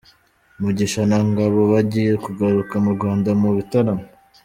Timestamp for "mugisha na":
0.61-1.17